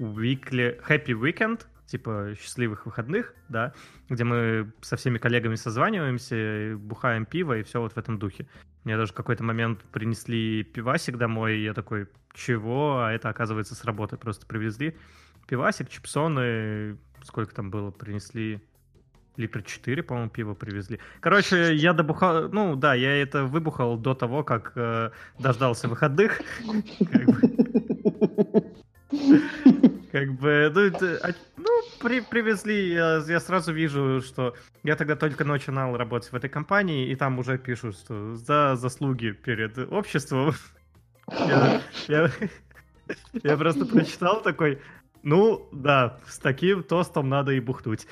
[0.00, 3.74] weekly, happy weekend, типа счастливых выходных, да,
[4.08, 8.46] где мы со всеми коллегами созваниваемся, бухаем пиво и все вот в этом духе.
[8.84, 13.02] Мне даже в какой-то момент принесли пивасик домой, и я такой, чего?
[13.02, 14.96] А это, оказывается, с работы просто привезли.
[15.46, 18.60] Пивасик, чипсоны, сколько там было, принесли
[19.36, 20.98] литра 4, по-моему, пива привезли.
[21.20, 26.40] Короче, я добухал, ну да, я это выбухал до того, как э, дождался выходных.
[30.12, 31.68] Как бы, ну, это, а, ну
[32.00, 37.08] при, привезли, я, я сразу вижу, что я тогда только начинал работать в этой компании,
[37.08, 40.54] и там уже пишут, что за заслуги перед обществом.
[41.30, 42.30] Я, я,
[43.42, 44.80] я просто прочитал такой,
[45.22, 48.08] ну, да, с таким тостом надо и бухнуть.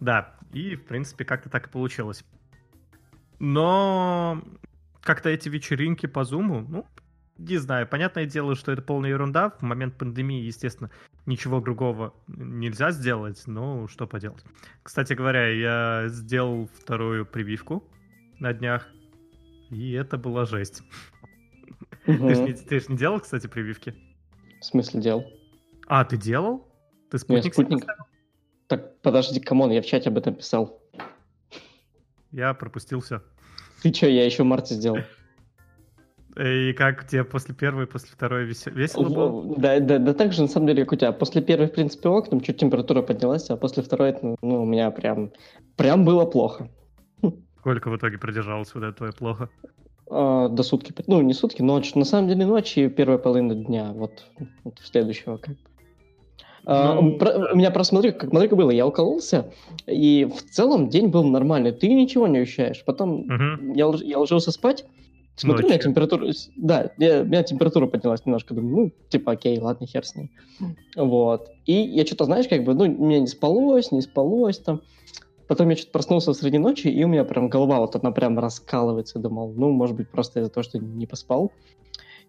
[0.00, 2.24] Да, и, в принципе, как-то так и получилось.
[3.38, 4.42] Но
[5.00, 6.86] как-то эти вечеринки по зуму, ну,
[7.38, 9.50] не знаю, понятное дело, что это полная ерунда.
[9.50, 10.90] В момент пандемии, естественно,
[11.28, 14.42] ничего другого нельзя сделать, но что поделать.
[14.82, 17.84] Кстати говоря, я сделал вторую прививку
[18.40, 18.88] на днях,
[19.70, 20.82] и это была жесть.
[22.06, 22.28] Угу.
[22.28, 23.94] Ты же не, ты ж не делал, кстати, прививки?
[24.60, 25.24] В смысле делал?
[25.86, 26.66] А, ты делал?
[27.10, 27.44] Ты спутник?
[27.44, 27.86] Нет, спутник.
[28.66, 30.82] Так, подожди, come on, я в чате об этом писал.
[32.32, 33.22] Я пропустил все.
[33.82, 34.98] Ты что, я еще в марте сделал.
[36.38, 39.56] И как тебе после первой, после второй весело было?
[39.56, 41.12] Да, да, да так же, на самом деле, как у тебя.
[41.12, 44.90] После первой, в принципе, ок, там чуть температура поднялась, а после второй, ну, у меня
[44.92, 45.32] прям,
[45.76, 46.68] прям было плохо.
[47.58, 49.50] Сколько в итоге продержалось вот это твое плохо?
[50.10, 50.94] А, до сутки.
[51.08, 51.94] Ну, не сутки, ночь.
[51.96, 53.92] На самом деле ночь и первая половина дня.
[53.92, 54.24] Вот,
[54.62, 55.60] вот следующего как бы.
[56.70, 59.50] А, ну, про, у меня просто смотри, как смотри, было, я укололся,
[59.86, 62.84] и в целом день был нормальный, ты ничего не ощущаешь.
[62.84, 63.74] Потом угу.
[63.74, 64.84] я, я ложился спать,
[65.38, 66.32] Смотрю, у меня температура...
[66.56, 68.54] Да, я, у меня температура поднялась немножко.
[68.54, 70.30] Думаю, ну, типа, окей, ладно, хер с ней.
[70.96, 71.48] Вот.
[71.64, 74.82] И я что-то, знаешь, как бы, ну, мне не спалось, не спалось там.
[75.46, 79.18] Потом я что-то проснулся среди ночи, и у меня прям голова вот она прям раскалывается.
[79.18, 81.52] Думал, ну, может быть, просто из-за того, что не поспал.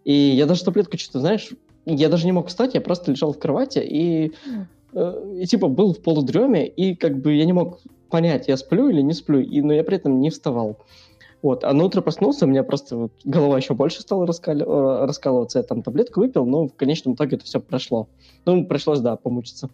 [0.05, 1.49] И я даже таблетку что-то, знаешь,
[1.85, 4.33] я даже не мог встать, я просто лежал в кровати и,
[4.93, 7.79] э, и типа был в полудреме, и как бы я не мог
[8.09, 10.77] понять, я сплю или не сплю, и, но я при этом не вставал.
[11.41, 14.63] Вот, а на утро проснулся, у меня просто вот голова еще больше стала раскали...
[14.63, 15.59] Э, раскалываться.
[15.59, 18.09] Я там таблетку выпил, но в конечном итоге это все прошло.
[18.45, 19.69] Ну, пришлось, да, помучиться.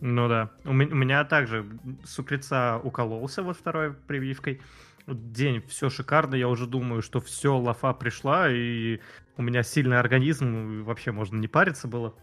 [0.00, 0.50] Ну да.
[0.64, 1.66] У меня, у меня также
[2.04, 4.60] с утреца укололся вот второй прививкой.
[5.06, 9.00] День, все шикарно, я уже думаю, что все, лафа пришла, и
[9.36, 12.14] у меня сильный организм, вообще можно не париться было.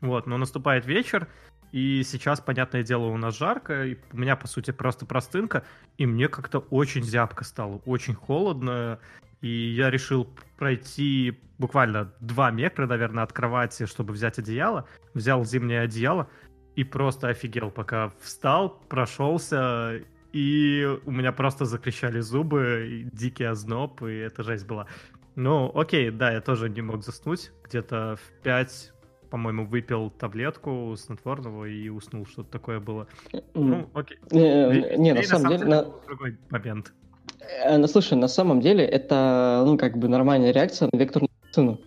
[0.00, 1.28] Вот, но наступает вечер,
[1.74, 5.64] и сейчас, понятное дело, у нас жарко, и у меня, по сути, просто простынка,
[5.98, 9.00] и мне как-то очень зябко стало, очень холодно,
[9.40, 14.86] и я решил пройти буквально два метра, наверное, от кровати, чтобы взять одеяло.
[15.14, 16.28] Взял зимнее одеяло
[16.76, 20.00] и просто офигел, пока встал, прошелся,
[20.32, 24.86] и у меня просто закричали зубы, дикий озноб, и это жесть была.
[25.34, 27.50] Ну, окей, да, я тоже не мог заснуть.
[27.64, 28.93] Где-то в 5
[29.34, 33.08] по-моему, выпил таблетку снотворного и уснул, что-то такое было.
[33.54, 34.16] Ну, окей.
[34.30, 35.64] Не, не на самом деле...
[35.64, 35.82] На...
[36.06, 36.92] Другой момент.
[37.40, 41.80] Э, ну, слушай, на самом деле это, ну, как бы нормальная реакция на векторную вакцину.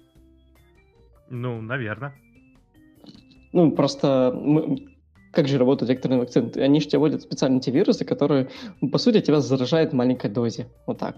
[1.30, 2.14] Ну, наверное.
[3.54, 4.86] Ну, просто мы,
[5.32, 6.52] как же работают векторные вакцины?
[6.56, 8.50] Они же тебе вводят специальные антивирусы, которые,
[8.82, 10.68] ну, по сути, тебя заражают в маленькой дозе.
[10.86, 11.16] Вот так.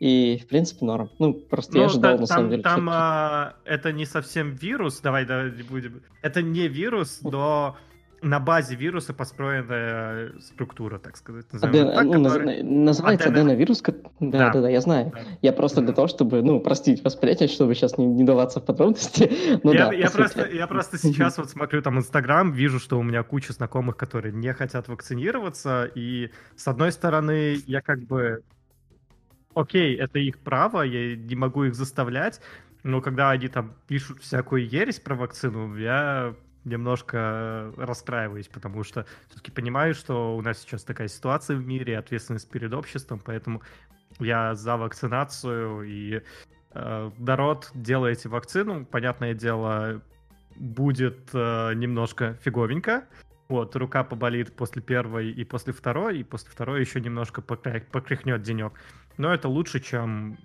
[0.00, 1.10] И, в принципе, норм.
[1.18, 2.62] Ну, просто ну, я ожидал, там, на самом деле.
[2.62, 6.02] Там а, это не совсем вирус, давай, давай будем...
[6.22, 7.76] Это не вирус, но
[8.22, 11.46] на базе вируса построенная структура, так сказать.
[11.60, 11.92] Аден...
[11.92, 12.62] так, ну, который...
[12.62, 13.42] Называется Адена...
[13.42, 13.82] аденовирус.
[13.82, 15.12] Да, да, да, да, я знаю.
[15.12, 15.20] Да.
[15.42, 19.30] Я просто для того, чтобы, ну, простить восприятие, чтобы сейчас не, не даваться в подробности.
[19.64, 23.02] ну, я, да, я, просто, я просто сейчас вот смотрю там Инстаграм, вижу, что у
[23.02, 28.42] меня куча знакомых, которые не хотят вакцинироваться, и с одной стороны, я как бы...
[29.54, 32.40] Окей, это их право, я не могу их заставлять,
[32.84, 36.34] но когда они там пишут всякую ересь про вакцину, я
[36.64, 42.50] немножко расстраиваюсь, потому что все-таки понимаю, что у нас сейчас такая ситуация в мире, ответственность
[42.50, 43.62] перед обществом, поэтому
[44.18, 46.22] я за вакцинацию и
[46.74, 50.02] э, народ делаете вакцину, понятное дело,
[50.56, 53.04] будет э, немножко фиговенько.
[53.48, 58.72] Вот, рука поболит после первой и после второй, и после второй еще немножко покряхнет денек.
[59.18, 60.38] Но это лучше, чем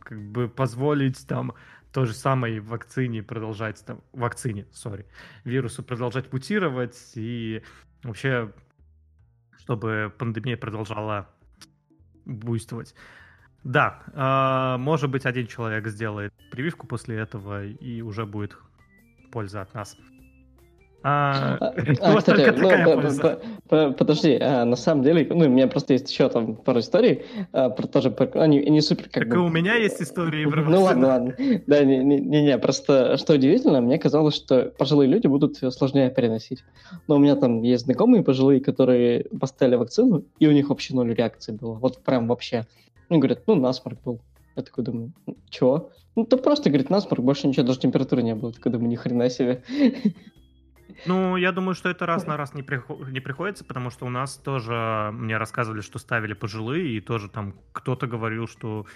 [0.00, 1.54] как бы позволить там
[1.92, 5.06] той же самой вакцине продолжать, там, вакцине, сори,
[5.44, 7.62] вирусу продолжать мутировать и
[8.02, 8.52] вообще,
[9.58, 11.28] чтобы пандемия продолжала
[12.24, 12.94] буйствовать.
[13.64, 18.56] Да, э, может быть, один человек сделает прививку после этого, и уже будет
[19.32, 19.96] польза от нас.
[21.02, 22.54] А, а, а кстати,
[23.70, 27.22] ну, подожди, а, на самом деле, ну, у меня просто есть еще там пару историй,
[27.52, 29.36] а, про тоже, про, они, они супер как так бы...
[29.36, 31.36] и у меня есть истории про Ну ладно, ладно.
[31.66, 36.64] Да, не-не-не, просто что удивительно, мне казалось, что пожилые люди будут сложнее переносить.
[37.08, 41.14] Но у меня там есть знакомые пожилые, которые поставили вакцину, и у них вообще ноль
[41.14, 41.74] реакции было.
[41.74, 42.66] Вот прям вообще.
[43.08, 44.20] Они говорят, ну, насморк был.
[44.54, 45.12] Я такой думаю,
[45.48, 45.90] чего?
[46.14, 48.52] Ну, то просто, говорит, насморк, больше ничего, даже температуры не было.
[48.52, 49.62] такой думаю, ни хрена себе.
[51.06, 53.08] Ну, я думаю, что это раз на раз не, приход...
[53.08, 57.54] не приходится, потому что у нас тоже, мне рассказывали, что ставили пожилые, и тоже там
[57.72, 58.86] кто-то говорил, что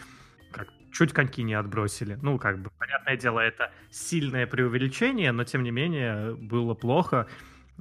[0.53, 2.19] как, чуть коньки не отбросили.
[2.23, 7.27] Ну, как бы, понятное дело, это сильное преувеличение, но тем не менее было плохо,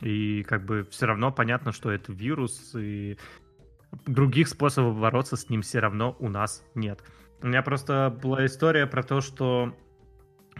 [0.01, 3.17] и как бы все равно понятно, что это вирус, и
[4.05, 7.03] других способов бороться с ним все равно у нас нет.
[7.41, 9.77] У меня просто была история про то, что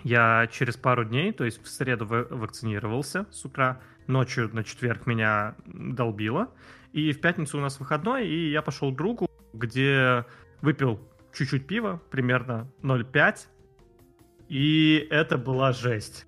[0.03, 5.55] я через пару дней, то есть в среду вакцинировался с утра, ночью на четверг меня
[5.65, 6.51] долбило,
[6.91, 10.25] и в пятницу у нас выходной, и я пошел к другу, где
[10.61, 10.99] выпил
[11.33, 13.47] чуть-чуть пива, примерно 0,5,
[14.49, 16.27] и это была жесть.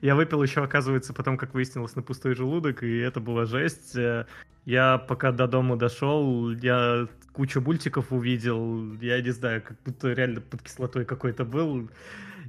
[0.00, 3.96] Я выпил еще, оказывается, потом, как выяснилось, на пустой желудок, и это была жесть.
[4.64, 10.40] Я пока до дома дошел, я кучу мультиков увидел, я не знаю, как будто реально
[10.40, 11.90] под кислотой какой-то был.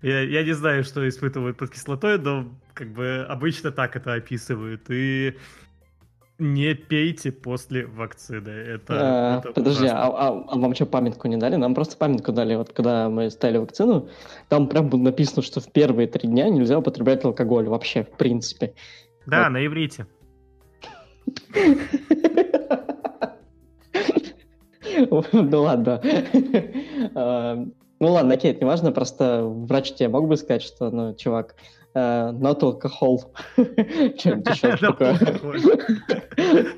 [0.01, 4.83] Я, я не знаю, что испытывают под кислотой, но как бы обычно так это описывают.
[4.89, 5.35] И
[6.37, 8.49] не пейте после вакцины.
[8.49, 11.55] Это, а, это подожди, а, а, а вам что, памятку не дали?
[11.55, 12.55] Нам просто памятку дали.
[12.55, 14.09] Вот когда мы ставили вакцину,
[14.49, 18.73] там прям было написано, что в первые три дня нельзя употреблять алкоголь вообще, в принципе.
[19.25, 19.49] Да, вот.
[19.49, 20.07] на иврите.
[25.33, 26.01] Ну ладно.
[27.15, 27.65] А,
[27.99, 31.55] ну ладно, окей, это не важно, просто врач тебе мог бы сказать, что, ну, чувак,
[31.95, 33.19] not alcohol.
[34.17, 35.17] Чем-то еще такое.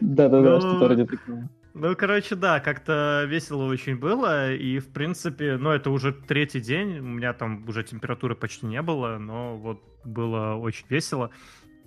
[0.02, 1.50] Да-да-да, что-то вроде такого.
[1.80, 6.98] Ну, короче, да, как-то весело очень было, и, в принципе, ну, это уже третий день,
[6.98, 11.30] у меня там уже температуры почти не было, но вот было очень весело.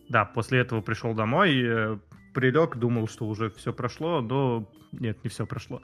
[0.08, 1.98] Да, после этого пришел домой, э,
[2.34, 5.82] прилег, думал, что уже все прошло, но нет, не все прошло.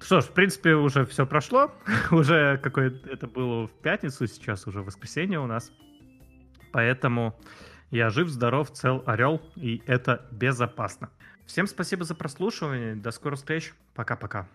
[0.00, 1.72] Что ж, в принципе, уже все прошло.
[2.12, 5.72] уже какое это было в пятницу, сейчас уже воскресенье у нас.
[6.74, 7.38] Поэтому
[7.92, 11.08] я жив, здоров, цел, орел, и это безопасно.
[11.46, 12.96] Всем спасибо за прослушивание.
[12.96, 13.72] До скорых встреч.
[13.94, 14.48] Пока-пока.